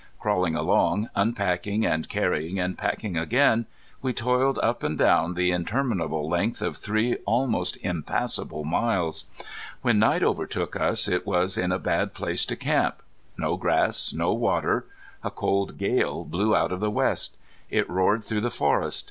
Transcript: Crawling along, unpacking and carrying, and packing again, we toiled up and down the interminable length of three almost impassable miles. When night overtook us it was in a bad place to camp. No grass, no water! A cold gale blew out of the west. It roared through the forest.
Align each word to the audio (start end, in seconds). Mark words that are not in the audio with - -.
Crawling 0.19 0.55
along, 0.55 1.09
unpacking 1.13 1.85
and 1.85 2.09
carrying, 2.09 2.57
and 2.57 2.75
packing 2.75 3.15
again, 3.15 3.67
we 4.01 4.13
toiled 4.13 4.57
up 4.63 4.81
and 4.81 4.97
down 4.97 5.35
the 5.35 5.51
interminable 5.51 6.27
length 6.27 6.59
of 6.59 6.77
three 6.77 7.17
almost 7.27 7.77
impassable 7.83 8.63
miles. 8.63 9.25
When 9.83 9.99
night 9.99 10.23
overtook 10.23 10.75
us 10.75 11.07
it 11.07 11.27
was 11.27 11.55
in 11.55 11.71
a 11.71 11.77
bad 11.77 12.15
place 12.15 12.45
to 12.45 12.55
camp. 12.55 13.03
No 13.37 13.57
grass, 13.57 14.11
no 14.11 14.33
water! 14.33 14.87
A 15.23 15.29
cold 15.29 15.77
gale 15.77 16.25
blew 16.25 16.55
out 16.55 16.71
of 16.71 16.79
the 16.79 16.89
west. 16.89 17.37
It 17.69 17.87
roared 17.87 18.23
through 18.23 18.41
the 18.41 18.49
forest. 18.49 18.99